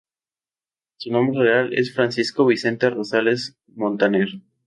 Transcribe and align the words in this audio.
Su 0.97 1.11
nombre 1.11 1.37
real 1.43 1.73
es 1.73 1.93
Francisco 1.93 2.47
Vicente 2.47 2.89
Rosales-Montaner. 2.89 4.41